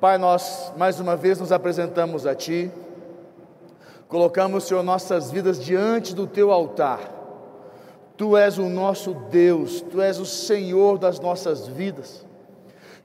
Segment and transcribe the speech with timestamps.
[0.00, 2.70] Pai, nós mais uma vez nos apresentamos a Ti,
[4.08, 7.00] colocamos, Senhor, nossas vidas diante do Teu altar.
[8.16, 12.24] Tu és o nosso Deus, Tu és o Senhor das nossas vidas.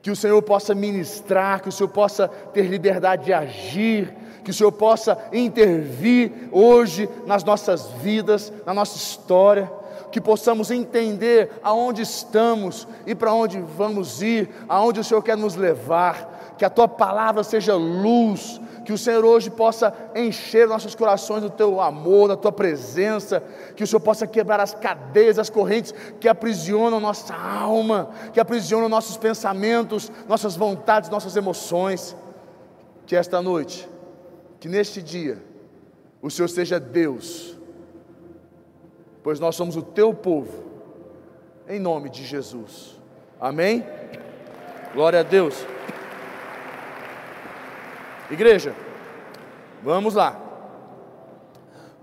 [0.01, 4.15] Que o Senhor possa ministrar, que o Senhor possa ter liberdade de agir,
[4.45, 9.69] que o Senhor possa intervir hoje nas nossas vidas, na nossa história
[10.15, 15.57] que possamos entender aonde estamos e para onde vamos ir, aonde o Senhor quer nos
[15.57, 21.41] levar, que a tua palavra seja luz, que o Senhor hoje possa encher nossos corações
[21.41, 23.43] do teu amor, da tua presença,
[23.75, 28.87] que o Senhor possa quebrar as cadeias, as correntes que aprisionam nossa alma, que aprisionam
[28.87, 32.15] nossos pensamentos, nossas vontades, nossas emoções.
[33.05, 33.85] Que esta noite,
[34.61, 35.43] que neste dia,
[36.21, 37.54] o Senhor seja Deus
[39.25, 40.53] pois nós somos o teu povo,
[41.67, 42.95] em nome de Jesus.
[43.41, 43.83] Amém?
[44.93, 45.65] Glória a Deus.
[48.29, 48.75] Igreja,
[49.81, 50.39] vamos lá.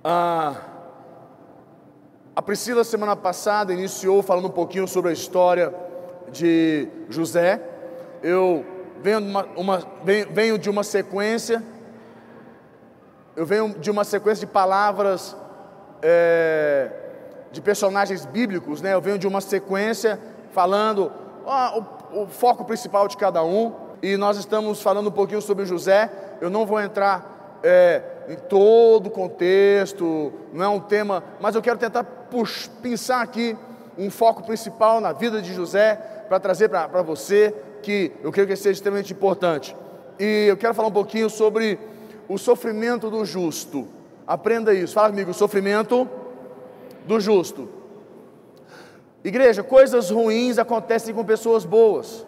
[0.03, 0.63] Ah,
[2.35, 5.73] a Priscila, semana passada, iniciou falando um pouquinho sobre a história
[6.33, 7.63] de José.
[8.21, 8.67] Eu
[9.01, 11.63] venho de uma, uma venho, venho de uma sequência,
[13.37, 15.37] eu venho de uma sequência de palavras.
[16.03, 16.99] É,
[17.53, 18.95] de personagens bíblicos, né?
[18.95, 20.19] Eu venho de uma sequência
[20.53, 21.13] falando
[21.45, 23.73] o, o, foco principal de cada um,
[24.03, 26.11] e nós estamos falando um pouquinho sobre José.
[26.41, 31.63] Eu não vou entrar é, em todo o contexto, não é um tema, mas eu
[31.63, 32.05] quero tentar
[32.83, 33.57] pensar aqui
[33.97, 35.97] um foco principal na vida de José
[36.29, 39.77] para trazer para você, que eu creio que seja extremamente importante.
[40.19, 41.79] E eu quero falar um pouquinho sobre
[42.29, 43.87] o sofrimento do justo.
[44.27, 44.95] Aprenda isso.
[44.95, 46.09] Fala comigo, sofrimento
[47.07, 47.69] do justo.
[49.25, 52.27] Igreja, coisas ruins acontecem com pessoas boas.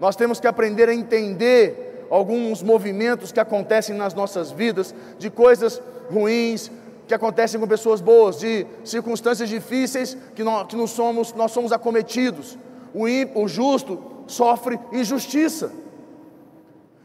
[0.00, 5.80] Nós temos que aprender a entender alguns movimentos que acontecem nas nossas vidas, de coisas
[6.10, 6.70] ruins
[7.06, 11.72] que acontecem com pessoas boas, de circunstâncias difíceis que nós, que nós, somos, nós somos
[11.72, 12.58] acometidos.
[12.94, 13.04] O,
[13.42, 15.72] o justo sofre injustiça.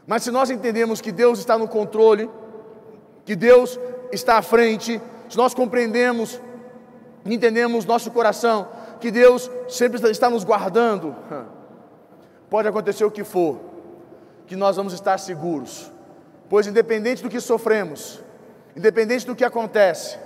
[0.06, 2.30] Mas se nós entendemos que Deus está no controle,
[3.24, 3.78] que Deus
[4.10, 6.40] está à frente, se nós compreendemos,
[7.24, 8.68] entendemos nosso coração,
[9.00, 11.14] que Deus sempre está nos guardando,
[12.48, 13.60] pode acontecer o que for,
[14.46, 15.92] que nós vamos estar seguros,
[16.48, 18.20] pois independente do que sofremos,
[18.74, 20.18] independente do que acontece,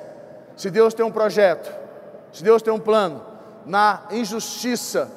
[0.56, 1.74] se Deus tem um projeto,
[2.32, 3.24] se Deus tem um plano,
[3.66, 5.10] na injustiça,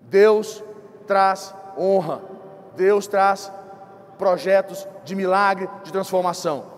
[0.00, 0.62] Deus
[1.06, 2.22] traz honra,
[2.76, 3.50] Deus traz
[4.18, 6.73] projetos de milagre, de transformação.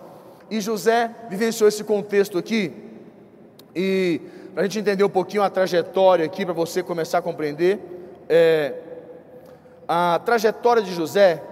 [0.49, 2.73] E José vivenciou esse contexto aqui,
[3.75, 4.21] e
[4.53, 7.79] para a gente entender um pouquinho a trajetória aqui, para você começar a compreender,
[8.27, 8.73] é,
[9.87, 11.43] a trajetória de José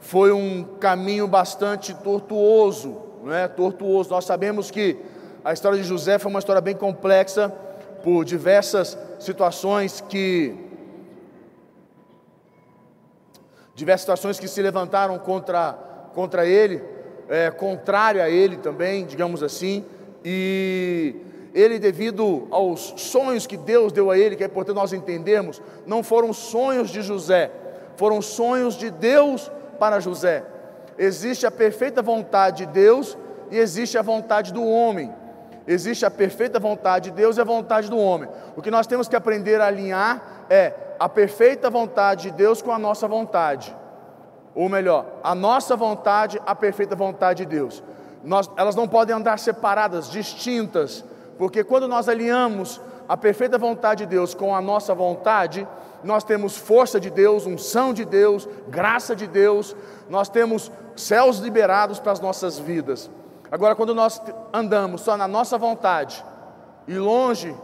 [0.00, 3.46] foi um caminho bastante tortuoso, não é?
[3.48, 4.10] Tortuoso.
[4.10, 4.96] Nós sabemos que
[5.44, 7.48] a história de José foi uma história bem complexa
[8.02, 10.56] por diversas situações que
[13.74, 15.72] diversas situações que se levantaram contra
[16.14, 16.82] contra ele
[17.28, 19.84] é, contrária a ele também, digamos assim,
[20.24, 21.14] e
[21.54, 26.02] ele, devido aos sonhos que Deus deu a ele, que é importante nós entendermos, não
[26.02, 27.50] foram sonhos de José,
[27.96, 30.44] foram sonhos de Deus para José.
[30.98, 33.16] Existe a perfeita vontade de Deus
[33.50, 35.12] e existe a vontade do homem.
[35.66, 38.28] Existe a perfeita vontade de Deus e a vontade do homem.
[38.56, 42.70] O que nós temos que aprender a alinhar é a perfeita vontade de Deus com
[42.70, 43.74] a nossa vontade
[44.56, 47.84] ou melhor, a nossa vontade, a perfeita vontade de Deus.
[48.24, 51.04] Nós, elas não podem andar separadas, distintas,
[51.36, 55.68] porque quando nós alinhamos a perfeita vontade de Deus com a nossa vontade,
[56.02, 59.76] nós temos força de Deus, unção de Deus, graça de Deus,
[60.08, 63.10] nós temos céus liberados para as nossas vidas.
[63.52, 64.22] Agora, quando nós
[64.54, 66.24] andamos só na nossa vontade
[66.88, 67.54] e longe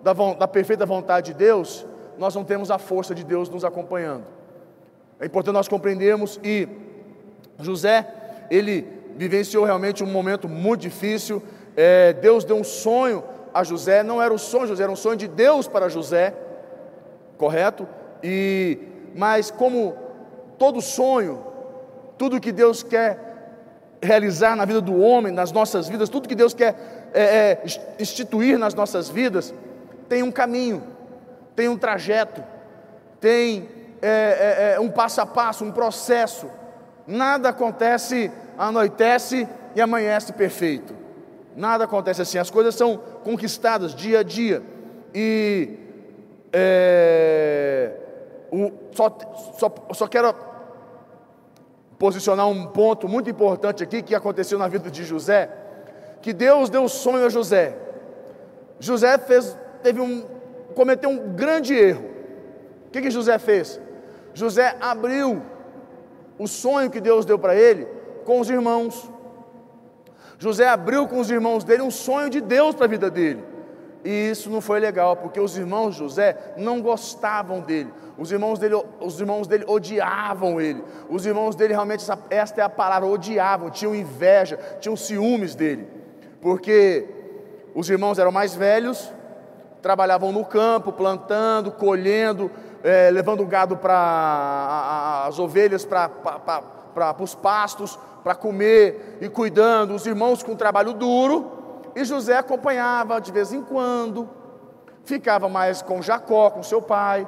[0.00, 1.84] da, da perfeita vontade de Deus,
[2.16, 4.41] nós não temos a força de Deus nos acompanhando.
[5.22, 6.66] É importante nós compreendermos e
[7.60, 8.04] José,
[8.50, 8.84] ele
[9.16, 11.40] vivenciou realmente um momento muito difícil.
[11.76, 13.22] É, Deus deu um sonho
[13.54, 16.34] a José, não era o sonho José, era um sonho de Deus para José,
[17.38, 17.86] correto?
[18.20, 18.80] E
[19.14, 19.94] mas como
[20.58, 21.46] todo sonho,
[22.18, 26.52] tudo que Deus quer realizar na vida do homem, nas nossas vidas, tudo que Deus
[26.52, 27.62] quer é, é,
[28.00, 29.54] instituir nas nossas vidas,
[30.08, 30.82] tem um caminho,
[31.54, 32.42] tem um trajeto,
[33.20, 36.50] tem é, é, é, um passo a passo, um processo.
[37.06, 40.94] Nada acontece, anoitece e amanhece perfeito.
[41.56, 42.38] Nada acontece assim.
[42.38, 44.62] As coisas são conquistadas dia a dia.
[45.14, 45.78] E
[46.52, 47.92] é,
[48.50, 49.16] o, só,
[49.58, 50.34] só, só quero
[51.98, 55.48] posicionar um ponto muito importante aqui que aconteceu na vida de José,
[56.20, 57.78] que Deus deu sonho a José.
[58.80, 60.24] José fez, teve um,
[60.74, 62.10] cometeu um grande erro.
[62.88, 63.80] O que, que José fez?
[64.34, 65.42] José abriu
[66.38, 67.86] o sonho que Deus deu para ele
[68.24, 69.10] com os irmãos.
[70.38, 73.44] José abriu com os irmãos dele um sonho de Deus para a vida dele.
[74.04, 77.92] E isso não foi legal, porque os irmãos de José não gostavam dele.
[78.18, 80.82] Os irmãos dele, os irmãos dele odiavam ele.
[81.08, 85.86] Os irmãos dele realmente, esta é a palavra, odiavam, tinham inveja, tinham ciúmes dele.
[86.40, 87.06] Porque
[87.74, 89.12] os irmãos eram mais velhos,
[89.80, 92.50] trabalhavam no campo, plantando, colhendo,
[92.82, 100.06] é, levando o gado para as ovelhas para os pastos, para comer e cuidando, os
[100.06, 101.50] irmãos com trabalho duro,
[101.94, 104.28] e José acompanhava de vez em quando,
[105.04, 107.26] ficava mais com Jacó, com seu pai.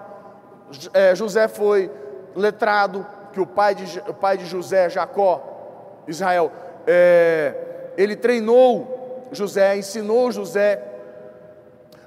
[0.92, 1.90] É, José foi
[2.34, 6.50] letrado, que o pai de, o pai de José, Jacó, Israel,
[6.86, 10.82] é, ele treinou José, ensinou José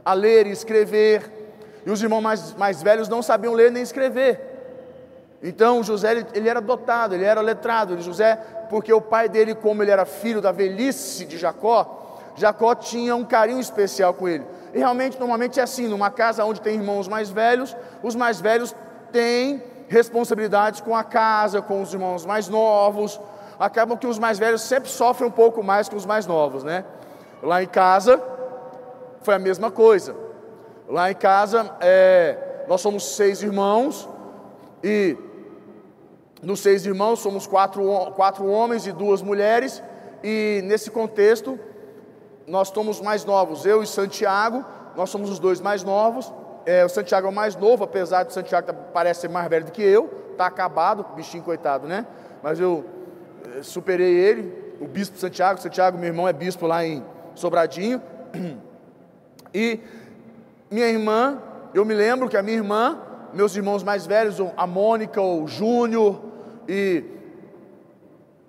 [0.04, 1.37] a ler e escrever,
[1.88, 4.42] e os irmãos mais, mais velhos não sabiam ler nem escrever.
[5.42, 7.98] Então José ele, ele, era dotado, ele era letrado.
[8.02, 8.36] José,
[8.70, 13.24] porque o pai dele, como ele era filho da velhice de Jacó, Jacó tinha um
[13.24, 14.46] carinho especial com ele.
[14.74, 17.74] E realmente, normalmente é assim: numa casa onde tem irmãos mais velhos,
[18.04, 18.76] os mais velhos
[19.14, 23.18] têm responsabilidades com a casa, com os irmãos mais novos.
[23.58, 26.84] Acabam que os mais velhos sempre sofrem um pouco mais que os mais novos, né?
[27.42, 28.22] Lá em casa
[29.22, 30.27] foi a mesma coisa.
[30.88, 34.08] Lá em casa é, nós somos seis irmãos
[34.82, 35.18] e
[36.42, 37.84] nos seis irmãos somos quatro,
[38.16, 39.84] quatro homens e duas mulheres,
[40.24, 41.60] e nesse contexto
[42.48, 44.64] nós somos mais novos, eu e Santiago,
[44.96, 46.32] nós somos os dois mais novos.
[46.66, 49.72] É, o Santiago é o mais novo, apesar de Santiago parece ser mais velho do
[49.72, 52.06] que eu, está acabado, bichinho coitado, né?
[52.42, 52.86] Mas eu
[53.58, 57.04] é, superei ele, o bispo Santiago, Santiago, meu irmão, é bispo lá em
[57.36, 58.02] Sobradinho.
[59.54, 59.80] E
[60.70, 61.42] minha irmã,
[61.74, 63.02] eu me lembro que a minha irmã
[63.34, 66.20] meus irmãos mais velhos, a Mônica, o Júnior
[66.68, 67.04] e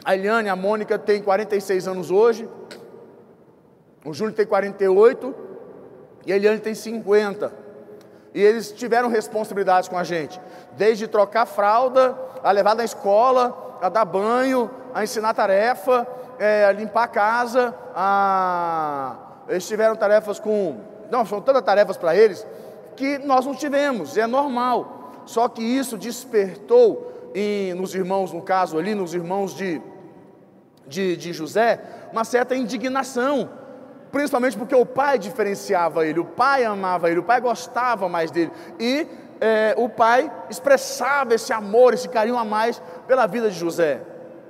[0.05, 2.49] a Eliane, a Mônica tem 46 anos hoje,
[4.05, 5.35] o Júnior tem 48
[6.27, 7.53] e a Eliane tem 50.
[8.35, 10.41] E eles tiveram responsabilidades com a gente,
[10.77, 16.07] desde trocar fralda, a levar na escola, a dar banho, a ensinar tarefa,
[16.39, 19.17] é, a limpar a casa, a...
[19.49, 20.98] eles tiveram tarefas com.
[21.11, 22.47] Não, são tantas tarefas para eles
[22.97, 25.23] que nós não tivemos, é normal.
[25.25, 29.81] Só que isso despertou em, nos irmãos, no caso ali, nos irmãos de,
[30.87, 31.81] de, de José,
[32.13, 33.49] uma certa indignação,
[34.11, 38.51] principalmente porque o pai diferenciava ele, o pai amava ele, o pai gostava mais dele,
[38.81, 39.07] e
[39.41, 44.01] é, o pai expressava esse amor, esse carinho a mais pela vida de José.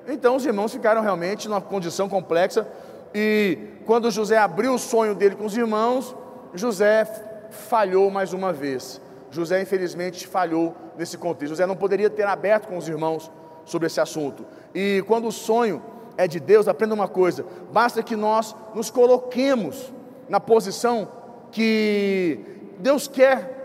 [0.07, 2.67] Então os irmãos ficaram realmente numa condição complexa,
[3.15, 6.15] e quando José abriu o sonho dele com os irmãos,
[6.55, 7.05] José
[7.51, 9.01] falhou mais uma vez.
[9.31, 11.51] José, infelizmente, falhou nesse contexto.
[11.51, 13.31] José não poderia ter aberto com os irmãos
[13.65, 14.45] sobre esse assunto.
[14.75, 15.83] E quando o sonho
[16.17, 19.93] é de Deus, aprenda uma coisa: basta que nós nos coloquemos
[20.29, 21.09] na posição
[21.51, 22.41] que
[22.79, 23.57] Deus quer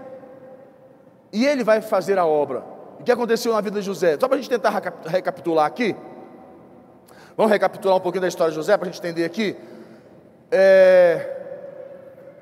[1.31, 2.63] e Ele vai fazer a obra.
[2.99, 4.17] O que aconteceu na vida de José?
[4.19, 5.95] Só para a gente tentar recapitular aqui.
[7.35, 9.57] Vamos recapitular um pouquinho da história de José para a gente entender aqui.
[10.51, 11.42] É,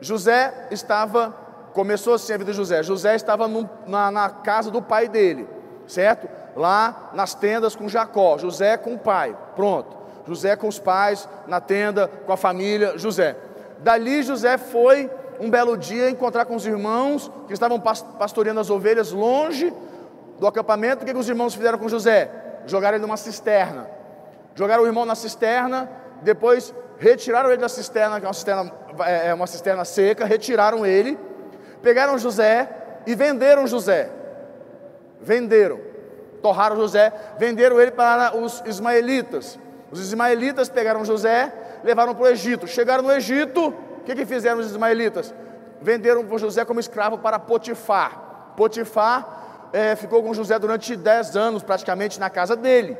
[0.01, 1.34] José estava,
[1.74, 2.81] começou assim a vida de José.
[2.81, 5.48] José estava no, na, na casa do pai dele,
[5.88, 6.27] certo?
[6.55, 8.38] Lá nas tendas com Jacó.
[8.39, 9.96] José com o pai, pronto.
[10.27, 13.38] José com os pais, na tenda, com a família, José.
[13.79, 19.12] Dali José foi um belo dia encontrar com os irmãos que estavam pastoreando as ovelhas
[19.12, 19.74] longe
[20.39, 21.03] do acampamento.
[21.03, 22.29] O que, que os irmãos fizeram com José?
[22.65, 23.88] Jogaram ele numa cisterna.
[24.55, 25.89] Jogaram o irmão na cisterna,
[26.22, 30.86] depois retiraram ele da cisterna, que é uma cisterna, é, é uma cisterna seca, retiraram
[30.86, 31.17] ele,
[31.81, 32.70] pegaram José
[33.08, 34.08] e venderam José.
[35.20, 35.79] Venderam,
[36.43, 39.58] torraram José, venderam ele para os ismaelitas.
[39.91, 41.51] Os ismaelitas pegaram José,
[41.84, 42.67] levaram para o Egito.
[42.67, 45.34] Chegaram no Egito, o que, que fizeram os ismaelitas?
[45.81, 48.53] Venderam José como escravo para Potifar.
[48.55, 52.96] Potifar é, ficou com José durante 10 anos, praticamente, na casa dele.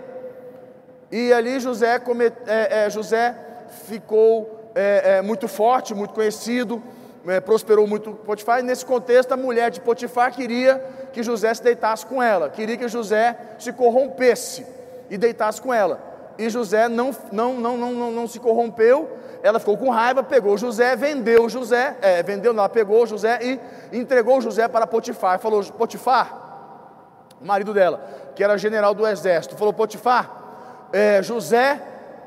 [1.12, 6.82] E ali José, come, é, é, José ficou é, é, muito forte, muito conhecido,
[7.28, 11.64] é, prosperou muito Potifar, e nesse contexto a mulher de Potifar queria que José se
[11.64, 14.66] deitasse com ela, queria que José se corrompesse
[15.10, 16.10] e deitasse com ela.
[16.38, 19.10] E José não, não, não, não, não, não se corrompeu,
[19.44, 23.60] ela ficou com raiva, pegou José, vendeu José, é, vendeu, ela pegou José e
[23.98, 25.40] entregou José para Potifar.
[25.40, 28.02] Falou: Potifar, o marido dela,
[28.36, 31.82] que era general do exército, falou: Potifar, é, José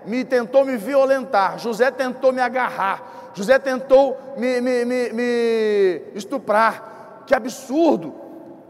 [0.06, 7.22] me tentou me violentar, José tentou me agarrar, José tentou me, me, me, me estuprar.
[7.26, 8.24] Que absurdo!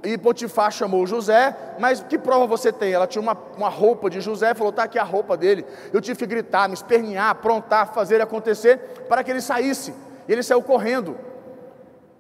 [0.05, 2.93] E Potifar chamou José, mas que prova você tem?
[2.93, 5.65] Ela tinha uma, uma roupa de José, falou: está aqui a roupa dele.
[5.93, 9.95] Eu tive que gritar, me espernear, aprontar, fazer acontecer para que ele saísse.
[10.29, 11.17] E ele saiu correndo.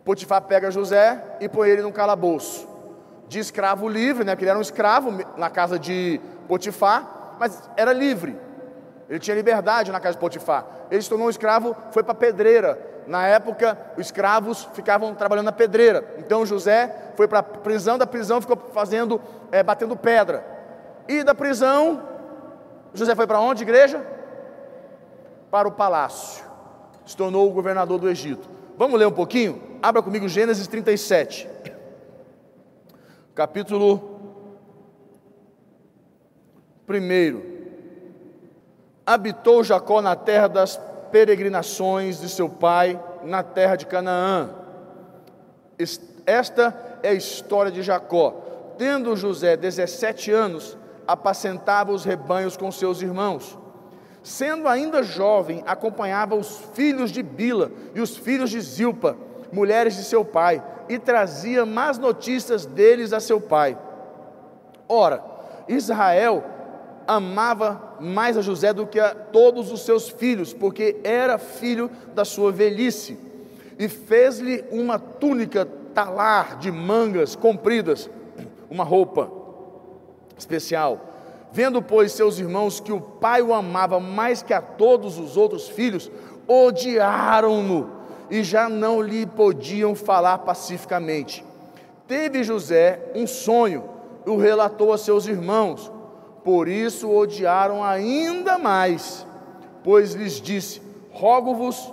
[0.02, 2.66] Potifar pega José e põe ele num calabouço.
[3.28, 4.32] De escravo livre, né?
[4.32, 8.36] Porque ele era um escravo na casa de Potifar, mas era livre.
[9.08, 10.66] Ele tinha liberdade na casa de Potifar.
[10.90, 12.78] Ele se tornou um escravo, foi para a pedreira.
[13.06, 16.14] Na época, os escravos ficavam trabalhando na pedreira.
[16.18, 19.20] Então José foi para a prisão, da prisão ficou fazendo,
[19.52, 20.44] é, batendo pedra.
[21.06, 22.02] E da prisão,
[22.94, 24.04] José foi para onde, igreja?
[25.50, 26.44] Para o palácio.
[27.04, 28.48] Se tornou o governador do Egito.
[28.78, 29.60] Vamos ler um pouquinho?
[29.82, 31.48] Abra comigo Gênesis 37.
[33.34, 34.14] Capítulo
[36.88, 37.53] 1
[39.06, 40.80] habitou Jacó na terra das
[41.10, 44.50] peregrinações de seu pai, na terra de Canaã.
[46.26, 48.34] Esta é a história de Jacó.
[48.78, 53.58] Tendo José 17 anos, apacentava os rebanhos com seus irmãos.
[54.22, 59.16] Sendo ainda jovem, acompanhava os filhos de Bila e os filhos de Zilpa,
[59.52, 63.76] mulheres de seu pai, e trazia más notícias deles a seu pai.
[64.88, 65.22] Ora,
[65.68, 66.42] Israel
[67.06, 72.24] amava mais a José do que a todos os seus filhos, porque era filho da
[72.24, 73.18] sua velhice,
[73.78, 78.10] e fez-lhe uma túnica talar de mangas compridas,
[78.70, 79.30] uma roupa
[80.36, 81.12] especial.
[81.52, 85.68] Vendo, pois, seus irmãos que o pai o amava mais que a todos os outros
[85.68, 86.10] filhos,
[86.48, 87.90] odiaram-no
[88.30, 91.44] e já não lhe podiam falar pacificamente.
[92.08, 93.84] Teve José um sonho,
[94.26, 95.92] o relatou a seus irmãos
[96.44, 99.26] por isso odiaram ainda mais,
[99.82, 101.90] pois lhes disse: Rogo-vos,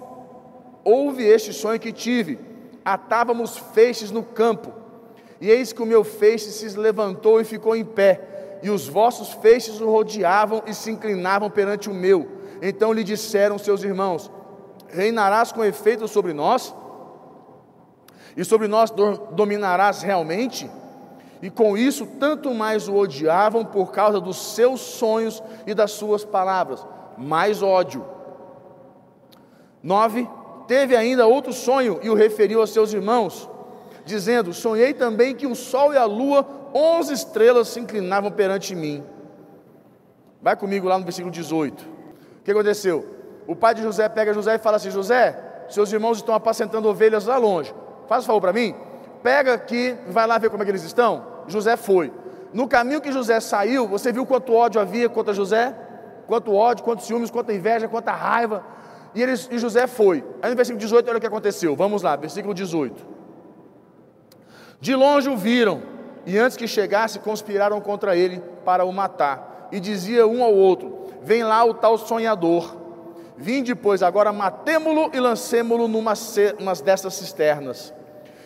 [0.83, 2.37] ouve este sonho que tive.
[2.83, 4.73] Atávamos feixes no campo,
[5.39, 9.29] e eis que o meu feixe se levantou e ficou em pé, e os vossos
[9.33, 12.27] feixes o rodeavam e se inclinavam perante o meu.
[12.61, 14.29] Então lhe disseram seus irmãos:
[14.89, 16.75] Reinarás com efeito sobre nós?
[18.35, 18.91] E sobre nós
[19.31, 20.69] dominarás realmente?
[21.41, 26.23] E com isso tanto mais o odiavam por causa dos seus sonhos e das suas
[26.23, 26.85] palavras.
[27.17, 28.05] Mais ódio.
[29.81, 30.29] 9.
[30.67, 33.49] Teve ainda outro sonho e o referiu aos seus irmãos,
[34.05, 39.03] dizendo: Sonhei também que o sol e a lua, onze estrelas, se inclinavam perante mim.
[40.41, 41.81] Vai comigo lá no versículo 18.
[41.81, 43.05] O que aconteceu?
[43.47, 47.25] O pai de José pega José e fala assim: José, seus irmãos estão apacentando ovelhas
[47.25, 47.73] lá longe.
[48.07, 48.75] Faz um favor para mim.
[49.23, 51.23] Pega aqui, vai lá ver como é que eles estão.
[51.47, 52.11] José foi.
[52.53, 55.75] No caminho que José saiu, você viu quanto ódio havia contra José?
[56.27, 58.63] Quanto ódio, quanto ciúmes, quanta inveja, quanta raiva.
[59.13, 60.23] E, eles, e José foi.
[60.41, 61.75] Aí no versículo 18, olha o que aconteceu.
[61.75, 63.05] Vamos lá, versículo 18.
[64.79, 65.83] De longe o viram,
[66.25, 69.69] e antes que chegasse, conspiraram contra ele para o matar.
[69.71, 72.77] E dizia um ao outro: Vem lá o tal sonhador.
[73.37, 76.13] Vinde, pois, agora matemo-lo e lancemo-lo numa
[76.83, 77.93] dessas cisternas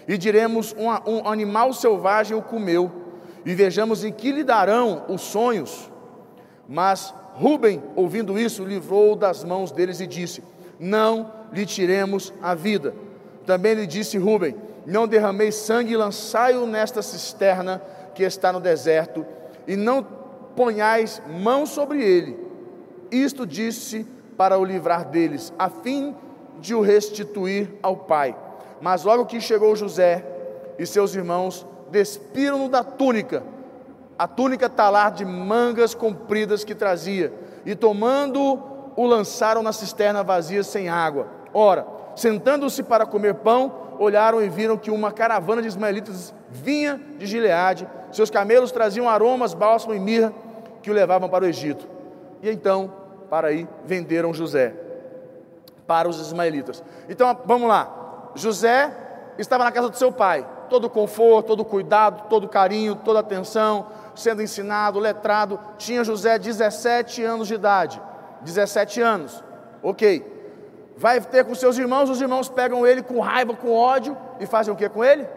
[0.07, 2.91] e diremos: um, um animal selvagem o comeu,
[3.45, 5.91] e vejamos em que lhe darão os sonhos.
[6.67, 10.43] Mas Rubem, ouvindo isso, livrou das mãos deles e disse:
[10.79, 12.93] Não lhe tiremos a vida.
[13.45, 17.81] Também lhe disse Rubem: Não derramei sangue e lançai-o nesta cisterna
[18.13, 19.25] que está no deserto,
[19.67, 20.03] e não
[20.55, 22.39] ponhais mão sobre ele.
[23.11, 24.07] Isto disse
[24.37, 26.15] para o livrar deles, a fim
[26.59, 28.35] de o restituir ao pai.
[28.81, 30.25] Mas logo que chegou José
[30.77, 33.43] e seus irmãos, despiram-no da túnica,
[34.17, 37.33] a túnica talar de mangas compridas que trazia,
[37.65, 38.61] e tomando
[38.95, 41.27] o lançaram na cisterna vazia sem água.
[41.53, 47.25] Ora, sentando-se para comer pão, olharam e viram que uma caravana de ismaelitas vinha de
[47.25, 50.33] Gileade, seus camelos traziam aromas, bálsamo e mirra
[50.81, 51.87] que o levavam para o Egito.
[52.41, 52.93] E então,
[53.29, 54.73] para aí, venderam José
[55.87, 56.83] para os ismaelitas.
[57.09, 58.04] Então, vamos lá.
[58.35, 58.91] José
[59.37, 64.41] estava na casa do seu pai, todo conforto, todo cuidado, todo carinho, toda atenção, sendo
[64.41, 65.59] ensinado, letrado.
[65.77, 68.01] Tinha José 17 anos de idade.
[68.41, 69.43] 17 anos,
[69.81, 70.33] ok.
[70.97, 74.73] Vai ter com seus irmãos, os irmãos pegam ele com raiva, com ódio e fazem
[74.73, 75.27] o que com ele?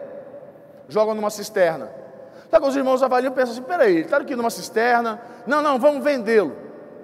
[0.87, 1.89] Jogam numa cisterna.
[2.47, 5.77] Então os irmãos avaliam e pensam assim: peraí, ele está aqui numa cisterna, não, não,
[5.77, 6.55] vamos vendê-lo,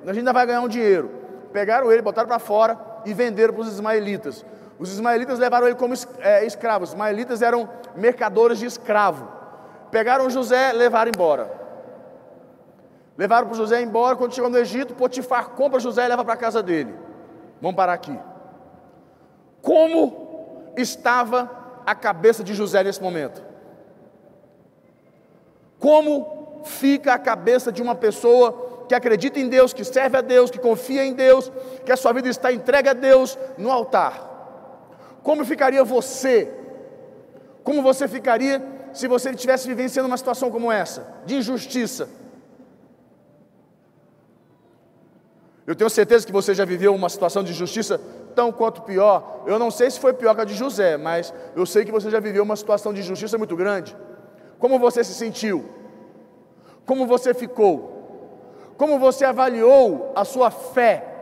[0.04, 1.12] a gente ainda vai ganhar um dinheiro.
[1.52, 4.46] Pegaram ele, botaram para fora e venderam para os ismaelitas.
[4.78, 6.84] Os ismaelitas levaram ele como é, escravo.
[6.84, 9.28] Os ismaelitas eram mercadores de escravo.
[9.90, 11.50] Pegaram José, levaram embora.
[13.18, 14.16] Levaram para José embora.
[14.16, 16.94] Quando chegou no Egito, Potifar compra José e leva para a casa dele.
[17.62, 18.18] Vamos parar aqui.
[19.62, 21.50] Como estava
[21.86, 23.42] a cabeça de José nesse momento?
[25.80, 30.52] Como fica a cabeça de uma pessoa que acredita em Deus, que serve a Deus,
[30.52, 31.52] que confia em Deus,
[31.86, 34.35] que a sua vida está entregue a Deus no altar?
[35.26, 36.54] Como ficaria você?
[37.64, 38.62] Como você ficaria
[38.94, 42.08] se você estivesse vivenciando uma situação como essa, de injustiça?
[45.66, 48.00] Eu tenho certeza que você já viveu uma situação de injustiça
[48.36, 49.42] tão quanto pior.
[49.48, 52.12] Eu não sei se foi pior que a de José, mas eu sei que você
[52.12, 53.98] já viveu uma situação de injustiça muito grande.
[54.60, 55.66] Como você se sentiu?
[56.86, 58.70] Como você ficou?
[58.78, 61.15] Como você avaliou a sua fé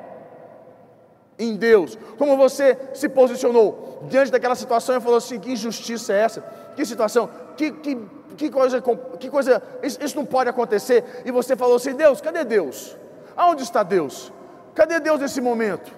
[1.43, 1.97] em Deus?
[2.17, 6.41] Como você se posicionou diante daquela situação e falou assim: que injustiça é essa?
[6.75, 7.29] Que situação?
[7.55, 7.97] Que, que,
[8.37, 8.81] que coisa,
[9.19, 11.03] que coisa isso, isso não pode acontecer.
[11.25, 12.97] E você falou assim: Deus, cadê Deus?
[13.35, 14.31] Aonde está Deus?
[14.73, 15.91] Cadê Deus nesse momento?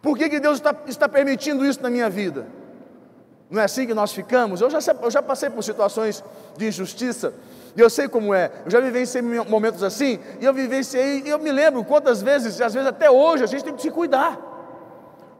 [0.00, 2.46] Por que, que Deus está, está permitindo isso na minha vida?
[3.50, 4.60] Não é assim que nós ficamos?
[4.60, 6.22] Eu já, eu já passei por situações
[6.56, 7.32] de injustiça,
[7.76, 8.50] e eu sei como é.
[8.64, 12.72] Eu já vivenciei momentos assim, e eu vivenciei, e eu me lembro quantas vezes, às
[12.72, 14.38] vezes até hoje, a gente tem que se cuidar.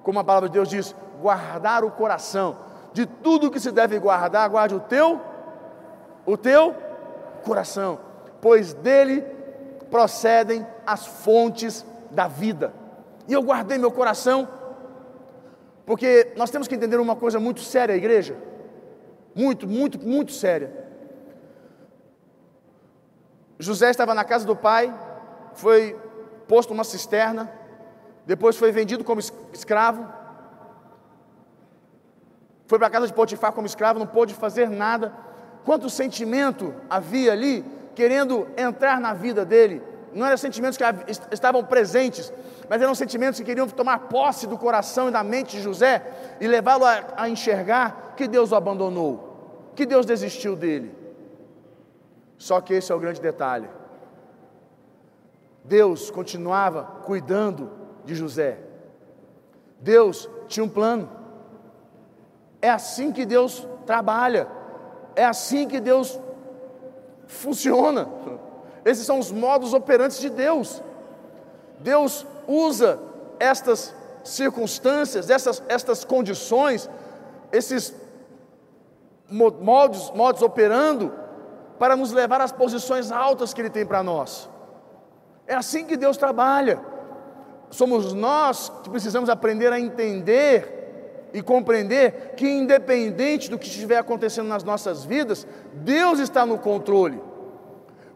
[0.03, 2.57] Como a palavra de Deus diz, guardar o coração.
[2.93, 5.21] De tudo que se deve guardar, guarde o teu,
[6.27, 6.75] o teu
[7.45, 7.99] coração,
[8.41, 9.23] pois dele
[9.91, 12.73] procedem as fontes da vida.
[13.29, 14.49] E eu guardei meu coração,
[15.87, 18.37] porque nós temos que entender uma coisa muito séria, igreja.
[19.35, 20.84] Muito, muito, muito séria.
[23.59, 24.93] José estava na casa do pai,
[25.55, 25.97] foi
[26.49, 27.51] posto numa cisterna,
[28.27, 29.21] depois foi vendido como
[29.53, 30.07] escravo,
[32.67, 35.13] foi para a casa de Potifar como escravo, não pôde fazer nada.
[35.65, 39.83] Quanto sentimento havia ali querendo entrar na vida dele?
[40.13, 40.85] Não eram sentimentos que
[41.33, 42.33] estavam presentes,
[42.69, 46.03] mas eram sentimentos que queriam tomar posse do coração e da mente de José
[46.41, 51.04] e levá-lo a, a enxergar que Deus o abandonou, que Deus desistiu dele.
[52.39, 53.69] Só que esse é o grande detalhe.
[55.65, 57.71] Deus continuava cuidando
[58.05, 58.59] de José.
[59.81, 61.09] Deus tinha um plano.
[62.61, 64.49] É assim que Deus trabalha.
[65.17, 66.21] É assim que Deus
[67.27, 68.09] funciona.
[68.85, 70.83] Esses são os modos operantes de Deus.
[71.79, 72.99] Deus usa
[73.41, 76.89] estas circunstâncias, essas, estas condições,
[77.53, 77.95] esses
[79.31, 81.24] modos, modos operando
[81.85, 84.49] para nos levar às posições altas que Ele tem para nós.
[85.47, 86.81] É assim que Deus trabalha.
[87.69, 94.49] Somos nós que precisamos aprender a entender e compreender que, independente do que estiver acontecendo
[94.49, 97.23] nas nossas vidas, Deus está no controle.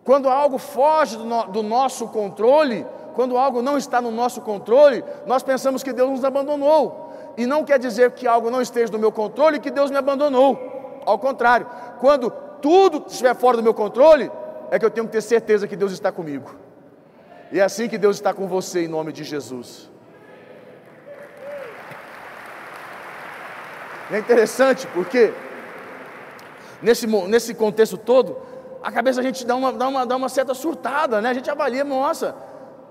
[0.03, 5.05] Quando algo foge do, no, do nosso controle, quando algo não está no nosso controle,
[5.27, 7.13] nós pensamos que Deus nos abandonou.
[7.37, 10.57] E não quer dizer que algo não esteja no meu controle que Deus me abandonou.
[11.05, 11.67] Ao contrário,
[12.01, 14.31] quando tudo estiver fora do meu controle,
[14.71, 16.55] é que eu tenho que ter certeza que Deus está comigo.
[17.51, 19.91] E é assim que Deus está com você, em nome de Jesus.
[24.11, 25.33] É interessante porque,
[26.83, 28.39] nesse, nesse contexto todo,
[28.83, 31.31] a cabeça a gente dá uma, dá, uma, dá uma certa surtada, né?
[31.31, 32.35] A gente avalia, nossa,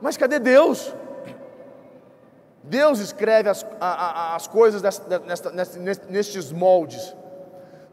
[0.02, 0.94] mas cadê Deus?
[2.64, 5.52] Deus escreve as, a, a, as coisas nesta,
[6.10, 7.16] nestes moldes.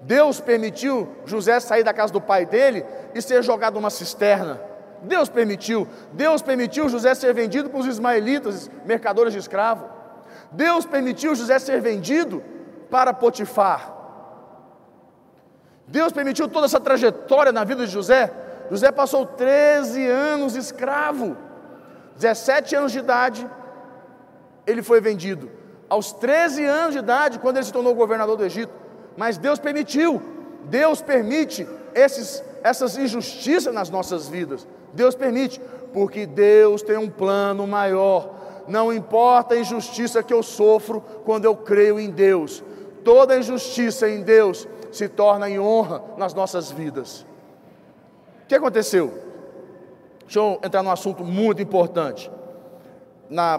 [0.04, 4.60] Deus permitiu José sair da casa do pai dele e ser jogado numa cisterna.
[5.02, 5.88] Deus permitiu.
[6.12, 9.88] Deus permitiu José ser vendido para os ismaelitas, mercadores de escravo.
[10.52, 12.42] Deus permitiu José ser vendido
[12.90, 13.92] para Potifar.
[15.86, 18.30] Deus permitiu toda essa trajetória na vida de José.
[18.70, 21.36] José passou 13 anos escravo.
[22.16, 23.48] 17 anos de idade,
[24.66, 25.50] ele foi vendido.
[25.88, 28.83] Aos 13 anos de idade, quando ele se tornou governador do Egito,
[29.16, 30.20] mas Deus permitiu,
[30.64, 34.66] Deus permite esses, essas injustiças nas nossas vidas.
[34.92, 35.60] Deus permite,
[35.92, 38.34] porque Deus tem um plano maior.
[38.66, 42.62] Não importa a injustiça que eu sofro quando eu creio em Deus,
[43.04, 47.26] toda injustiça em Deus se torna em honra nas nossas vidas.
[48.44, 49.12] O que aconteceu?
[50.22, 52.30] Deixa eu entrar num assunto muito importante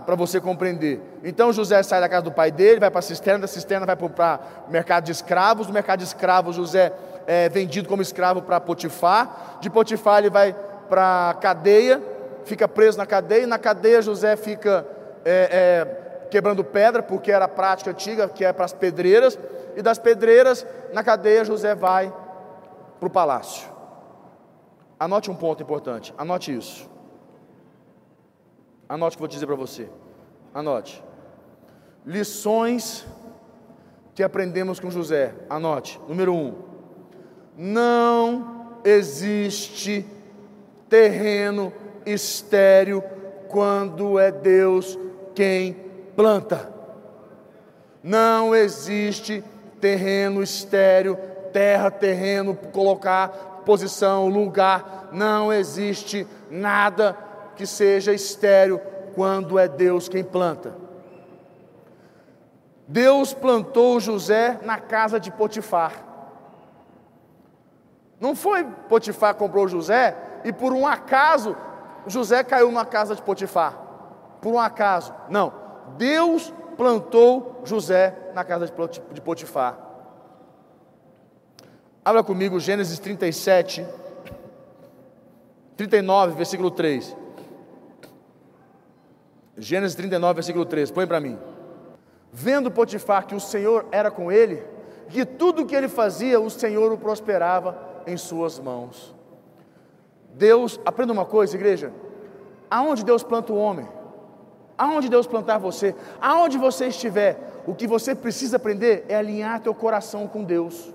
[0.06, 1.02] para você compreender.
[1.24, 3.96] Então José sai da casa do pai dele, vai para a cisterna, da cisterna vai
[3.96, 6.94] para o mercado de escravos, do mercado de escravos José
[7.28, 10.56] é vendido como escravo para Potifar, de Potifar ele vai
[10.88, 12.02] para a cadeia,
[12.44, 14.86] fica preso na cadeia, e na cadeia José fica
[15.24, 19.38] é, é, quebrando pedra, porque era a prática antiga, que é para as pedreiras,
[19.76, 22.14] e das pedreiras, na cadeia José vai
[23.00, 23.68] para o palácio.
[25.00, 26.90] Anote um ponto importante, anote isso.
[28.88, 29.90] Anote o que eu vou dizer para você.
[30.54, 31.04] Anote.
[32.06, 33.06] Lições
[34.14, 35.34] que aprendemos com José.
[35.50, 36.00] Anote.
[36.08, 36.54] Número um:
[37.58, 40.06] não existe
[40.88, 41.74] terreno
[42.06, 43.04] estéreo
[43.48, 44.98] quando é Deus
[45.34, 45.74] quem
[46.16, 46.72] planta.
[48.04, 49.44] Não existe
[49.82, 51.18] terreno estéreo,
[51.52, 53.30] terra, terreno, colocar
[53.66, 55.10] posição, lugar.
[55.12, 57.18] Não existe nada
[57.56, 58.80] que seja estéreo
[59.14, 60.76] quando é Deus quem planta.
[62.88, 65.94] Deus plantou José na casa de Potifar.
[68.20, 71.56] Não foi Potifar que comprou José e por um acaso
[72.08, 73.78] José caiu na casa de Potifar.
[74.42, 75.14] Por um acaso.
[75.30, 75.52] Não.
[75.98, 78.68] Deus plantou José na casa
[79.12, 79.80] de Potifar.
[82.04, 83.84] Abra comigo Gênesis 37,
[85.76, 87.25] 39, versículo 3.
[89.58, 90.92] Gênesis 39, versículo 3.
[90.92, 91.38] Põe para mim.
[92.32, 94.62] Vendo Potifar que o Senhor era com ele,
[95.10, 99.16] que tudo que ele fazia, o Senhor o prosperava em suas mãos.
[100.34, 101.94] Deus, aprenda uma coisa, igreja.
[102.70, 103.88] Aonde Deus planta o homem,
[104.78, 109.74] aonde Deus plantar você, aonde você estiver, o que você precisa aprender é alinhar teu
[109.74, 110.94] coração com Deus.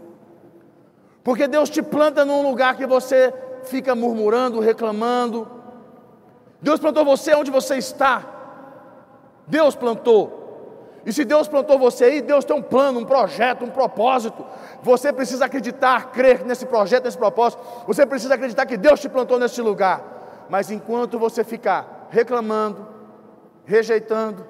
[1.24, 3.32] Porque Deus te planta num lugar que você
[3.64, 5.48] fica murmurando, reclamando.
[6.60, 8.39] Deus plantou você onde você está.
[9.50, 10.38] Deus plantou.
[11.04, 14.46] E se Deus plantou você aí, Deus tem um plano, um projeto, um propósito.
[14.82, 17.62] Você precisa acreditar, crer nesse projeto, nesse propósito.
[17.86, 20.46] Você precisa acreditar que Deus te plantou nesse lugar.
[20.48, 22.86] Mas enquanto você ficar reclamando,
[23.64, 24.46] rejeitando,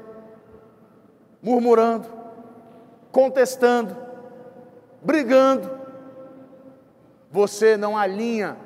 [1.42, 2.06] murmurando,
[3.12, 3.96] contestando,
[5.02, 5.70] brigando,
[7.30, 8.56] você não alinha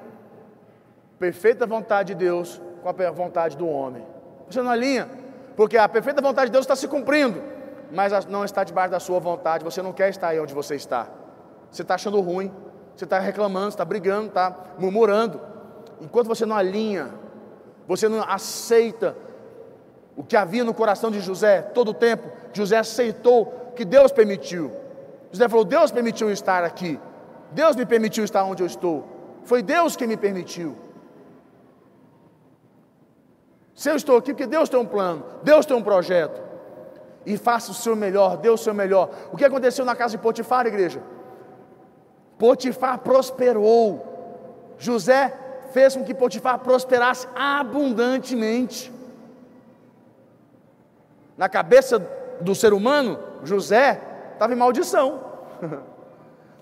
[1.19, 4.05] perfeita vontade de Deus com a vontade do homem.
[4.49, 5.09] Você não alinha,
[5.57, 7.55] porque a perfeita vontade de Deus está se cumprindo
[7.95, 11.07] mas não está debaixo da sua vontade, você não quer estar aí onde você está.
[11.71, 12.53] Você está achando ruim,
[12.95, 15.41] você está reclamando, está brigando, está murmurando.
[16.01, 17.11] Enquanto você não alinha,
[17.87, 19.17] você não aceita
[20.17, 24.73] o que havia no coração de José todo o tempo, José aceitou que Deus permitiu.
[25.31, 27.01] José falou: Deus permitiu estar aqui,
[27.53, 29.05] Deus me permitiu estar onde eu estou,
[29.45, 30.77] foi Deus que me permitiu.
[33.75, 36.41] Se eu estou aqui, porque Deus tem um plano, Deus tem um projeto
[37.27, 39.11] e faça o seu melhor, dê o seu melhor.
[39.33, 41.03] O que aconteceu na casa de Potifar, igreja?
[42.39, 44.75] Potifar prosperou.
[44.79, 45.33] José
[45.73, 48.93] fez com que Potifar prosperasse abundantemente.
[51.37, 51.99] Na cabeça
[52.41, 54.01] do ser humano, José
[54.35, 55.21] estava em maldição.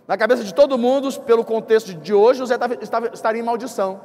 [0.06, 4.00] Na cabeça de todo mundo, pelo contexto de hoje, José estava, estaria em maldição.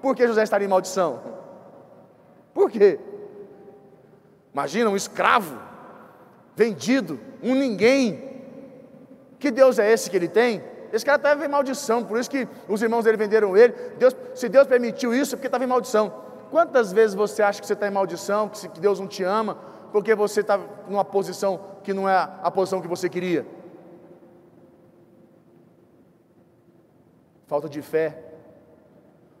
[0.00, 1.20] Por que José estaria em maldição?
[2.54, 2.98] Por quê?
[4.52, 5.60] Imagina um escravo
[6.54, 8.32] vendido, um ninguém.
[9.38, 10.62] Que Deus é esse que ele tem?
[10.92, 13.72] Esse cara estava em maldição, por isso que os irmãos dele venderam ele.
[13.98, 16.14] Deus, se Deus permitiu isso, é porque estava em maldição.
[16.52, 19.58] Quantas vezes você acha que você está em maldição, que Deus não te ama,
[19.90, 20.56] porque você está
[20.88, 23.44] numa posição que não é a posição que você queria?
[27.48, 28.22] Falta de fé.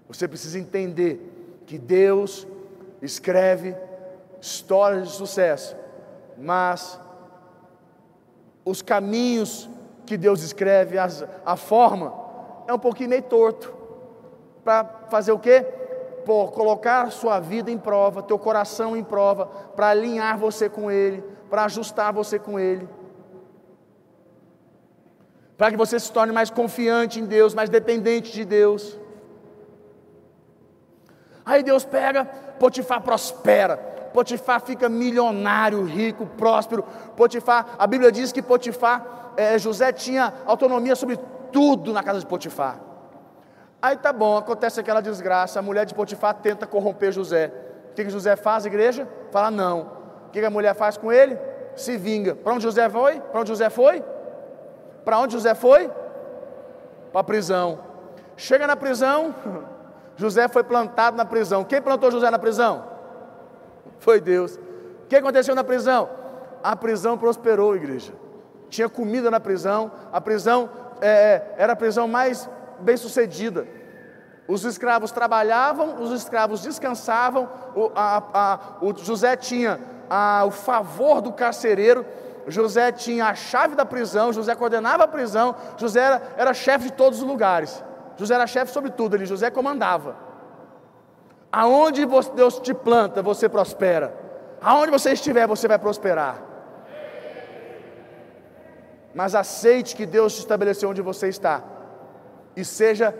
[0.08, 2.46] Você precisa entender que Deus
[3.04, 3.76] escreve
[4.40, 5.76] histórias de sucesso,
[6.36, 7.00] mas
[8.64, 9.68] os caminhos
[10.06, 12.14] que Deus escreve, as, a forma,
[12.66, 13.74] é um pouquinho meio torto.
[14.64, 15.62] Para fazer o quê?
[16.24, 21.22] Por colocar sua vida em prova, teu coração em prova, para alinhar você com Ele,
[21.50, 22.88] para ajustar você com Ele.
[25.56, 28.98] Para que você se torne mais confiante em Deus, mais dependente de Deus.
[31.44, 32.24] Aí Deus pega,
[32.58, 33.76] Potifar prospera.
[34.12, 36.84] Potifar fica milionário, rico, próspero.
[37.16, 41.18] Potifar, a Bíblia diz que Potifar, é, José tinha autonomia sobre
[41.50, 42.78] tudo na casa de Potifar.
[43.82, 47.52] Aí tá bom, acontece aquela desgraça, a mulher de Potifar tenta corromper José.
[47.90, 49.06] O que, que José faz, igreja?
[49.30, 49.80] Fala não.
[50.26, 51.36] O que, que a mulher faz com ele?
[51.76, 52.34] Se vinga.
[52.34, 53.20] Para onde José foi?
[53.20, 54.02] Para onde José foi?
[55.04, 55.90] Para onde José foi?
[57.12, 57.78] Para a prisão.
[58.36, 59.34] Chega na prisão,
[60.16, 61.64] José foi plantado na prisão.
[61.64, 62.84] Quem plantou José na prisão?
[63.98, 64.56] Foi Deus.
[65.04, 66.08] O que aconteceu na prisão?
[66.62, 68.12] A prisão prosperou, igreja.
[68.68, 70.68] Tinha comida na prisão, a prisão
[71.00, 72.48] é, é, era a prisão mais
[72.80, 73.66] bem sucedida.
[74.46, 81.20] Os escravos trabalhavam, os escravos descansavam, o, a, a, o José tinha a, o favor
[81.20, 82.04] do carcereiro,
[82.46, 86.92] José tinha a chave da prisão, José coordenava a prisão, José era, era chefe de
[86.92, 87.82] todos os lugares.
[88.16, 90.16] José era chefe sobre tudo, ele José comandava.
[91.50, 94.14] Aonde Deus te planta, você prospera.
[94.60, 96.42] Aonde você estiver, você vai prosperar.
[99.14, 101.62] Mas aceite que Deus te estabeleceu onde você está.
[102.56, 103.14] E seja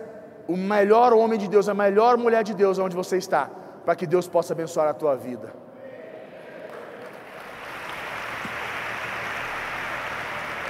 [0.47, 3.49] o melhor homem de Deus, a melhor mulher de Deus onde você está,
[3.85, 5.53] para que Deus possa abençoar a tua vida.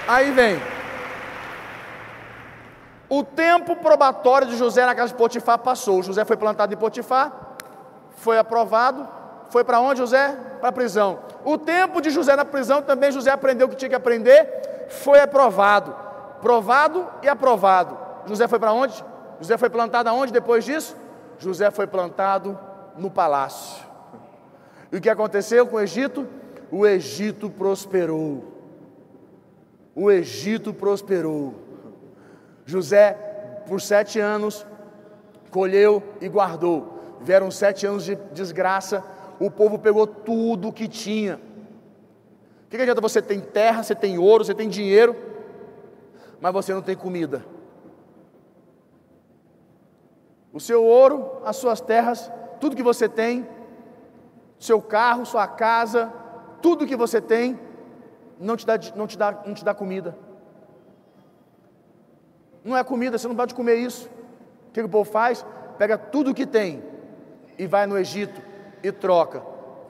[0.08, 0.75] Aí vem.
[3.10, 6.02] O tempo probatório de José na casa de Potifar passou.
[6.02, 7.32] José foi plantado em Potifar,
[8.18, 9.08] foi aprovado,
[9.50, 10.36] foi para onde José?
[10.60, 11.20] Para a prisão.
[11.44, 15.20] O tempo de José na prisão também José aprendeu o que tinha que aprender, foi
[15.20, 15.96] aprovado.
[16.42, 17.98] Provado e aprovado.
[18.26, 19.04] José foi para onde?
[19.40, 20.96] José foi plantado aonde depois disso?
[21.38, 22.58] José foi plantado
[22.98, 23.86] no palácio.
[24.92, 26.28] E o que aconteceu com o Egito?
[26.72, 28.44] O Egito prosperou.
[29.94, 31.65] O Egito prosperou.
[32.66, 33.14] José,
[33.68, 34.66] por sete anos,
[35.52, 39.04] colheu e guardou vieram sete anos de desgraça,
[39.40, 41.36] o povo pegou tudo que tinha.
[41.36, 45.16] O que, que adianta você tem terra, você tem ouro, você tem dinheiro,
[46.40, 47.44] mas você não tem comida?
[50.54, 53.48] O seu ouro, as suas terras, tudo que você tem,
[54.60, 56.14] seu carro, sua casa,
[56.62, 57.60] tudo que você tem,
[58.40, 60.16] não te dá, não te dá, não te dá comida.
[62.66, 64.10] Não é comida, você não pode comer isso.
[64.70, 65.46] O que o povo faz?
[65.78, 66.84] Pega tudo que tem,
[67.58, 68.42] e vai no Egito
[68.84, 69.42] e troca.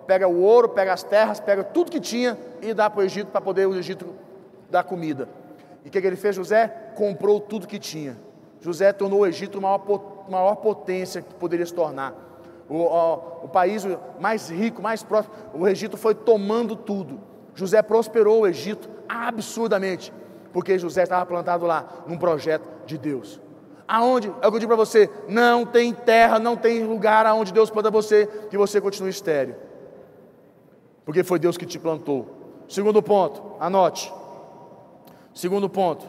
[0.05, 3.31] Pega o ouro, pega as terras, pega tudo que tinha e dá para o Egito
[3.31, 4.13] para poder o Egito
[4.69, 5.27] dar comida.
[5.83, 6.35] E o que, que, ele fez?
[6.35, 8.17] José comprou tudo que tinha.
[8.61, 12.13] José tornou o Egito a maior, maior potência que poderia se tornar.
[12.67, 13.85] O, o, o país
[14.19, 15.33] mais rico, mais próximo.
[15.53, 17.19] O Egito foi tomando tudo.
[17.53, 20.11] José prosperou o Egito absurdamente,
[20.55, 23.41] porque José estava plantado lá num projeto de Deus.
[23.85, 24.29] Aonde?
[24.41, 27.69] É o que eu digo para você: não tem terra, não tem lugar aonde Deus
[27.69, 29.57] planta você, que você continue estéreo.
[31.03, 32.63] Porque foi Deus que te plantou.
[32.69, 34.13] Segundo ponto, anote.
[35.33, 36.05] Segundo ponto.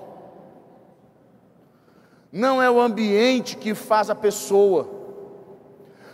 [2.30, 4.88] Não é o ambiente que faz a pessoa,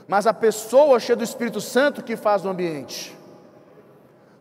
[0.09, 3.15] mas a pessoa cheia do Espírito Santo que faz o ambiente.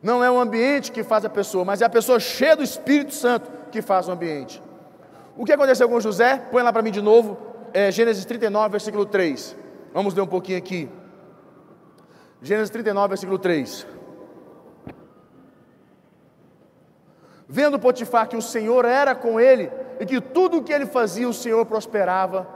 [0.01, 3.13] Não é o ambiente que faz a pessoa, mas é a pessoa cheia do Espírito
[3.13, 4.61] Santo que faz o ambiente.
[5.35, 6.37] O que aconteceu com José?
[6.51, 7.37] Põe lá para mim de novo,
[7.73, 9.55] é, Gênesis 39, versículo 3.
[9.93, 10.89] Vamos ler um pouquinho aqui.
[12.41, 13.87] Gênesis 39, versículo 3.
[17.47, 21.27] Vendo Potifar que o Senhor era com ele e que tudo o que ele fazia
[21.27, 22.47] o Senhor prosperava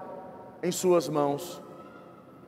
[0.63, 1.61] em suas mãos.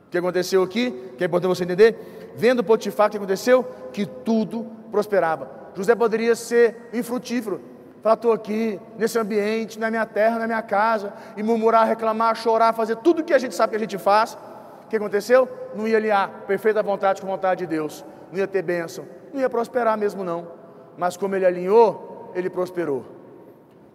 [0.06, 1.12] O que aconteceu aqui?
[1.18, 2.32] Que é importante você entender.
[2.34, 3.64] Vendo Potifar, o que aconteceu?
[3.92, 5.50] Que tudo prosperava.
[5.74, 7.60] José poderia ser infrutífero,
[8.02, 12.72] Falar, estou aqui, nesse ambiente, na minha terra, na minha casa, e murmurar, reclamar, chorar,
[12.72, 14.38] fazer tudo o que a gente sabe que a gente faz.
[14.84, 15.48] O que aconteceu?
[15.74, 18.04] Não ia aliar perfeita vontade com vontade de Deus.
[18.30, 19.04] Não ia ter bênção.
[19.32, 20.48] Não ia prosperar mesmo, não.
[20.96, 23.04] Mas como ele alinhou, ele prosperou.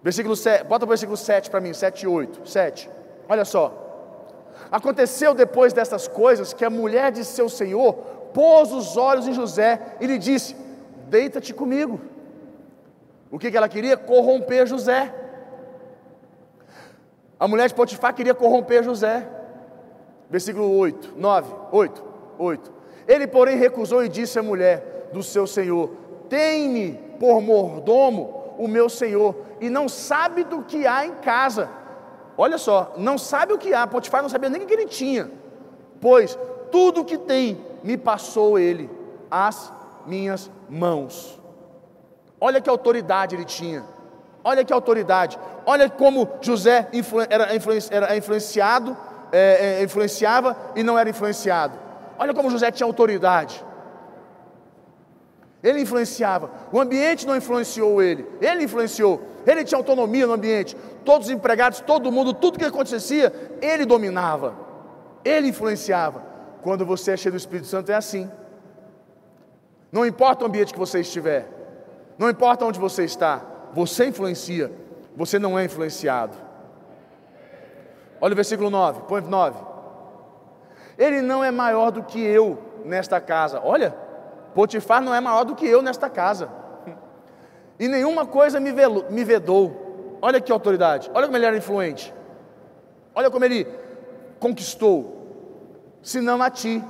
[0.03, 2.47] Versículo 7, bota o versículo 7 para mim, 7 e 8.
[2.47, 2.89] 7.
[3.29, 3.79] Olha só.
[4.69, 7.93] Aconteceu depois destas coisas que a mulher de seu senhor
[8.33, 10.55] pôs os olhos em José e lhe disse:
[11.07, 11.99] Deita-te comigo.
[13.33, 13.97] O que, que ela queria?
[13.97, 15.11] Corromper José.
[17.39, 19.27] A mulher de Potifar queria corromper José.
[20.29, 22.03] Versículo 8, 9, 8,
[22.37, 22.71] 8.
[23.07, 25.89] Ele, porém, recusou e disse à mulher do seu senhor:
[26.29, 31.71] Tem-me por mordomo o meu senhor, e não sabe do que há em casa.
[32.37, 33.87] Olha só, não sabe o que há.
[33.87, 35.31] Potifar não sabia nem o que ele tinha,
[35.99, 36.37] pois
[36.71, 38.91] tudo que tem me passou ele
[39.31, 39.73] às
[40.05, 41.41] minhas mãos.
[42.45, 43.85] Olha que autoridade ele tinha.
[44.43, 45.39] Olha que autoridade.
[45.65, 46.89] Olha como José
[47.29, 48.97] era, influenciado,
[49.31, 51.79] é, é, influenciava e não era influenciado.
[52.19, 53.63] Olha como José tinha autoridade.
[55.63, 56.51] Ele influenciava.
[56.69, 58.27] O ambiente não influenciou ele.
[58.41, 59.21] Ele influenciou.
[59.47, 60.75] Ele tinha autonomia no ambiente.
[61.05, 64.53] Todos os empregados, todo mundo, tudo que acontecia, ele dominava.
[65.23, 66.21] Ele influenciava.
[66.61, 68.29] Quando você é cheio do Espírito Santo, é assim.
[69.89, 71.62] Não importa o ambiente que você estiver.
[72.17, 73.41] Não importa onde você está,
[73.73, 74.71] você influencia,
[75.15, 76.37] você não é influenciado.
[78.21, 79.59] Olha o versículo 9, põe 9.
[80.97, 83.59] Ele não é maior do que eu nesta casa.
[83.63, 83.95] Olha,
[84.53, 86.49] Potifar não é maior do que eu nesta casa.
[87.79, 88.71] E nenhuma coisa me,
[89.09, 90.17] me vedou.
[90.21, 92.13] Olha que autoridade, olha como ele era influente.
[93.15, 93.67] Olha como ele
[94.39, 95.21] conquistou.
[96.01, 96.83] Senão a ti,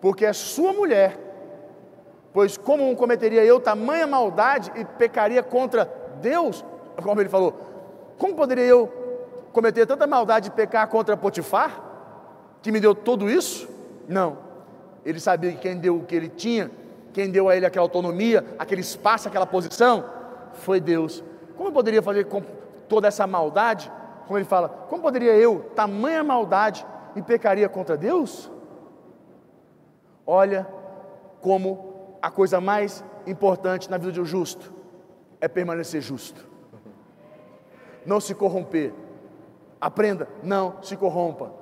[0.00, 1.18] porque é sua mulher
[2.32, 5.84] Pois como cometeria eu tamanha maldade e pecaria contra
[6.20, 6.64] Deus?
[7.02, 7.54] Como ele falou,
[8.18, 8.90] como poderia eu
[9.52, 11.80] cometer tanta maldade de pecar contra Potifar,
[12.62, 13.68] que me deu tudo isso?
[14.08, 14.38] Não.
[15.04, 16.70] Ele sabia que quem deu o que ele tinha,
[17.12, 20.04] quem deu a ele aquela autonomia, aquele espaço, aquela posição,
[20.54, 21.22] foi Deus.
[21.56, 22.42] Como eu poderia fazer com
[22.88, 23.92] toda essa maldade?
[24.26, 28.50] Como ele fala, como poderia eu, tamanha maldade, e pecaria contra Deus?
[30.26, 30.66] Olha
[31.40, 31.91] como
[32.22, 34.72] a coisa mais importante na vida de um justo
[35.40, 36.48] é permanecer justo,
[38.06, 38.94] não se corromper.
[39.80, 41.52] Aprenda, não se corrompa,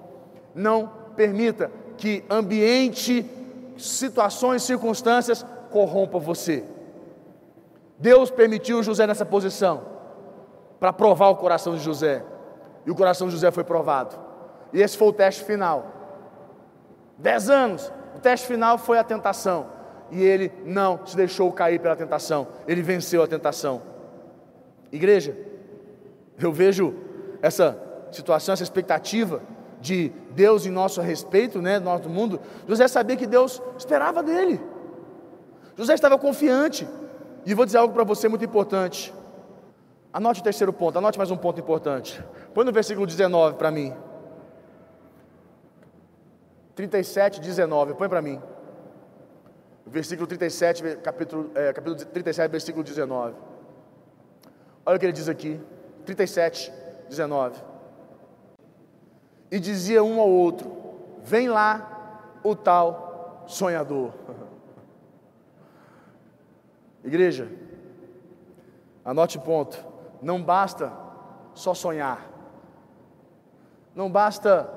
[0.55, 3.25] não permita que ambiente,
[3.79, 6.63] situações, circunstâncias corrompam você.
[7.99, 9.83] Deus permitiu José nessa posição
[10.79, 12.23] para provar o coração de José,
[12.85, 14.19] e o coração de José foi provado.
[14.73, 15.87] E esse foi o teste final.
[17.19, 19.67] Dez anos, o teste final foi a tentação.
[20.11, 22.49] E ele não se deixou cair pela tentação.
[22.67, 23.83] Ele venceu a tentação.
[24.91, 25.37] Igreja,
[26.39, 26.95] eu vejo
[27.41, 27.79] essa
[28.11, 29.41] situação, essa expectativa
[29.81, 32.41] de Deus em nosso respeito, né, nosso mundo.
[32.67, 34.61] José sabia que Deus esperava dele.
[35.77, 36.87] José estava confiante.
[37.47, 39.15] E vou dizer algo para você muito importante.
[40.13, 42.23] Anote o terceiro ponto, anote mais um ponto importante.
[42.53, 43.95] Põe no versículo 19 para mim.
[46.75, 48.41] 37, 19, põe para mim.
[49.91, 53.35] Versículo 37, capítulo, é, capítulo 37, versículo 19.
[54.87, 55.61] Olha o que ele diz aqui.
[56.07, 56.73] 37,
[57.09, 57.61] 19.
[59.51, 60.71] E dizia um ao outro:
[61.25, 64.13] Vem lá o tal sonhador.
[67.03, 67.49] Igreja,
[69.05, 69.85] anote ponto.
[70.23, 70.93] Não basta
[71.53, 72.31] só sonhar.
[73.93, 74.71] Não basta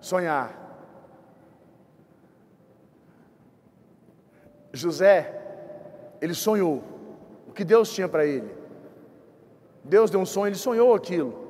[0.00, 0.67] sonhar.
[4.72, 5.34] José,
[6.20, 6.82] ele sonhou
[7.46, 8.54] o que Deus tinha para ele.
[9.82, 11.48] Deus deu um sonho, ele sonhou aquilo.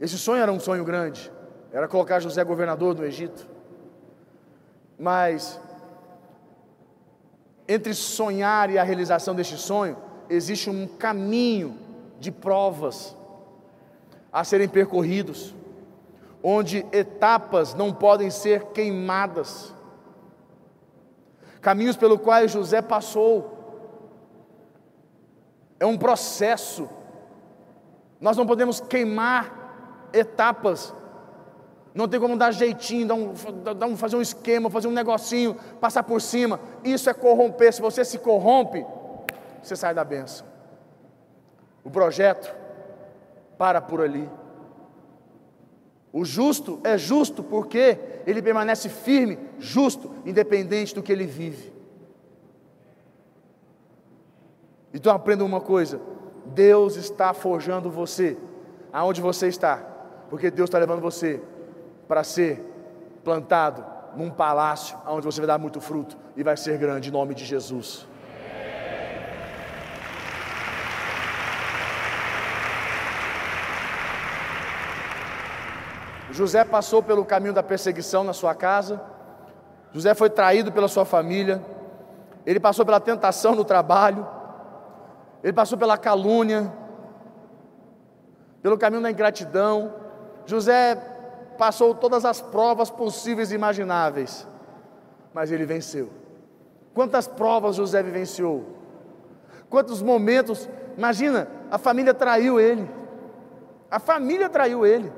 [0.00, 1.30] Esse sonho era um sonho grande,
[1.72, 3.46] era colocar José governador do Egito.
[4.98, 5.60] Mas
[7.68, 9.96] entre sonhar e a realização deste sonho,
[10.28, 11.78] existe um caminho
[12.18, 13.16] de provas
[14.32, 15.54] a serem percorridos,
[16.42, 19.72] onde etapas não podem ser queimadas
[21.60, 23.58] caminhos pelo quais José passou.
[25.78, 26.88] É um processo.
[28.20, 30.94] Nós não podemos queimar etapas.
[31.94, 33.34] Não tem como dar jeitinho, dar um,
[33.76, 36.60] dar um, fazer um esquema, fazer um negocinho, passar por cima.
[36.84, 37.72] Isso é corromper.
[37.72, 38.86] Se você se corrompe,
[39.62, 40.46] você sai da benção.
[41.82, 42.54] O projeto
[43.58, 44.28] para por ali.
[46.12, 51.72] O justo é justo porque ele permanece firme, justo, independente do que ele vive.
[54.92, 56.00] Então aprenda uma coisa:
[56.46, 58.36] Deus está forjando você,
[58.92, 59.76] aonde você está,
[60.28, 61.40] porque Deus está levando você
[62.08, 62.60] para ser
[63.22, 63.84] plantado
[64.16, 67.44] num palácio, onde você vai dar muito fruto e vai ser grande, em nome de
[67.44, 68.08] Jesus.
[76.32, 79.00] José passou pelo caminho da perseguição na sua casa,
[79.92, 81.62] José foi traído pela sua família,
[82.46, 84.26] ele passou pela tentação no trabalho,
[85.42, 86.72] ele passou pela calúnia,
[88.62, 89.94] pelo caminho da ingratidão.
[90.46, 90.94] José
[91.58, 94.46] passou todas as provas possíveis e imagináveis,
[95.34, 96.10] mas ele venceu.
[96.94, 98.76] Quantas provas José vivenciou?
[99.68, 100.68] Quantos momentos?
[100.96, 102.90] Imagina, a família traiu ele.
[103.90, 105.12] A família traiu ele.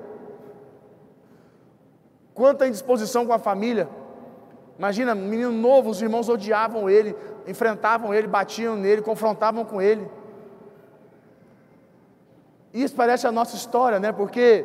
[2.35, 3.89] Quanta indisposição com a família.
[4.79, 7.15] Imagina, menino novo, os irmãos odiavam ele,
[7.47, 10.11] enfrentavam ele, batiam nele, confrontavam com ele.
[12.73, 14.13] Isso parece a nossa história, né?
[14.13, 14.65] Porque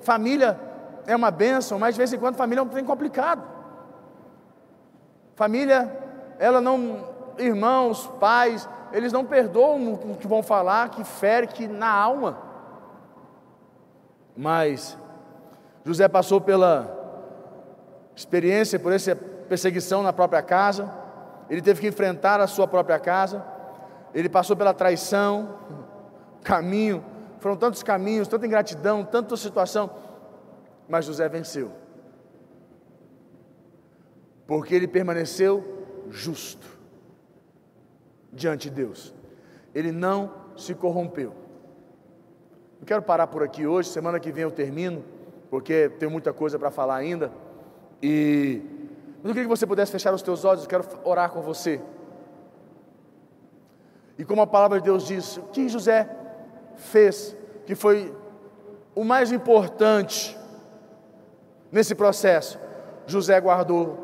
[0.00, 0.58] família
[1.06, 3.42] é uma bênção, mas de vez em quando família é um trem complicado.
[5.36, 5.90] Família,
[6.38, 7.04] ela não,
[7.38, 12.38] irmãos, pais, eles não perdoam o que vão falar, que fere, que na alma.
[14.36, 14.98] Mas
[15.84, 16.95] José passou pela
[18.16, 20.90] experiência, por essa perseguição na própria casa,
[21.50, 23.44] ele teve que enfrentar a sua própria casa,
[24.14, 25.58] ele passou pela traição,
[26.42, 27.04] caminho,
[27.38, 29.90] foram tantos caminhos, tanta ingratidão, tanta situação,
[30.88, 31.70] mas José venceu,
[34.46, 36.66] porque ele permaneceu justo
[38.32, 39.14] diante de Deus,
[39.74, 41.34] ele não se corrompeu.
[42.80, 45.04] Eu quero parar por aqui hoje, semana que vem eu termino,
[45.50, 47.30] porque tenho muita coisa para falar ainda.
[48.02, 48.62] E
[49.24, 51.80] eu queria que você pudesse fechar os teus olhos, eu quero orar com você.
[54.18, 56.08] E como a palavra de Deus diz, o que José
[56.76, 57.36] fez,
[57.66, 58.14] que foi
[58.94, 60.36] o mais importante
[61.70, 62.58] nesse processo,
[63.06, 63.98] José guardou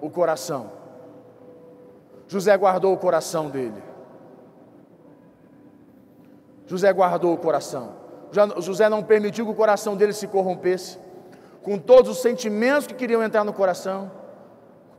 [0.00, 0.72] o coração.
[2.28, 3.82] José guardou o coração dele.
[6.66, 7.94] José guardou o coração.
[8.58, 10.98] José não permitiu que o coração dele se corrompesse,
[11.66, 14.08] com todos os sentimentos que queriam entrar no coração,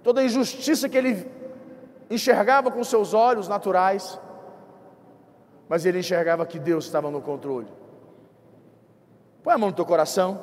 [0.03, 1.25] toda a injustiça que ele
[2.09, 4.19] enxergava com seus olhos naturais,
[5.69, 7.69] mas ele enxergava que Deus estava no controle.
[9.41, 10.41] Põe a mão no teu coração.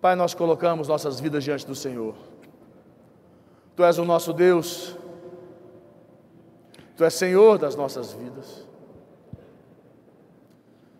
[0.00, 2.14] Pai, nós colocamos nossas vidas diante do Senhor.
[3.76, 4.96] Tu és o nosso Deus,
[6.96, 8.71] Tu és Senhor das nossas vidas.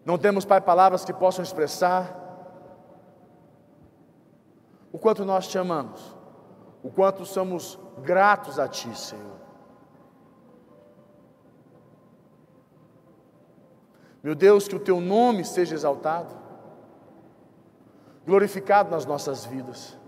[0.04, 2.18] Não temos, Pai, palavras que possam expressar
[4.92, 6.14] o quanto nós te amamos,
[6.82, 9.40] o quanto somos gratos a Ti, Senhor.
[14.22, 16.34] Meu Deus, que o Teu nome seja exaltado,
[18.24, 19.98] glorificado nas nossas vidas.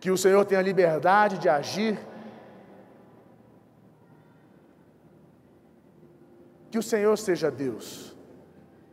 [0.00, 1.98] Que o Senhor tenha liberdade de agir.
[6.74, 8.13] Que o Senhor seja Deus.